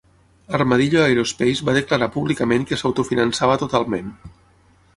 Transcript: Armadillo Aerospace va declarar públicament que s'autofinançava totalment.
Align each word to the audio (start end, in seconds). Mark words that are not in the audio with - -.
Armadillo 0.59 1.01
Aerospace 1.07 1.67
va 1.67 1.75
declarar 1.75 2.07
públicament 2.15 2.67
que 2.71 2.79
s'autofinançava 2.83 3.59
totalment. 3.65 4.13